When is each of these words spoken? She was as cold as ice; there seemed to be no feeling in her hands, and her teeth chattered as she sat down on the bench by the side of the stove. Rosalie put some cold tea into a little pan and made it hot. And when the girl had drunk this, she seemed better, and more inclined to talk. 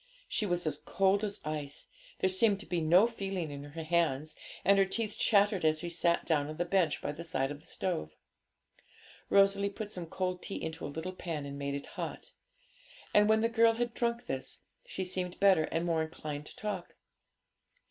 She 0.27 0.47
was 0.47 0.65
as 0.65 0.79
cold 0.83 1.23
as 1.23 1.41
ice; 1.45 1.87
there 2.21 2.27
seemed 2.31 2.59
to 2.61 2.65
be 2.65 2.81
no 2.81 3.05
feeling 3.05 3.51
in 3.51 3.63
her 3.65 3.83
hands, 3.83 4.35
and 4.65 4.79
her 4.79 4.85
teeth 4.85 5.15
chattered 5.15 5.63
as 5.63 5.77
she 5.81 5.91
sat 5.91 6.25
down 6.25 6.47
on 6.47 6.57
the 6.57 6.65
bench 6.65 7.03
by 7.03 7.11
the 7.11 7.23
side 7.23 7.51
of 7.51 7.59
the 7.59 7.67
stove. 7.67 8.15
Rosalie 9.29 9.69
put 9.69 9.91
some 9.91 10.07
cold 10.07 10.41
tea 10.41 10.59
into 10.59 10.87
a 10.87 10.87
little 10.87 11.13
pan 11.13 11.45
and 11.45 11.59
made 11.59 11.75
it 11.75 11.85
hot. 12.01 12.33
And 13.13 13.29
when 13.29 13.41
the 13.41 13.47
girl 13.47 13.73
had 13.73 13.93
drunk 13.93 14.25
this, 14.25 14.61
she 14.87 15.05
seemed 15.05 15.39
better, 15.39 15.65
and 15.65 15.85
more 15.85 16.01
inclined 16.01 16.47
to 16.47 16.55
talk. 16.55 16.95